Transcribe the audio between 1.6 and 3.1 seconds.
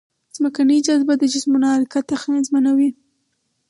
حرکت اغېزمنوي.